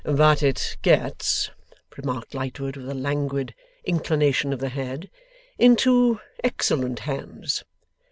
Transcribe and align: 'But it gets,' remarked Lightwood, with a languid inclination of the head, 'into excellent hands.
'But 0.03 0.41
it 0.41 0.77
gets,' 0.81 1.51
remarked 1.95 2.33
Lightwood, 2.33 2.75
with 2.75 2.89
a 2.89 2.95
languid 2.95 3.53
inclination 3.83 4.51
of 4.51 4.57
the 4.59 4.69
head, 4.69 5.11
'into 5.59 6.19
excellent 6.43 6.97
hands. 7.01 7.63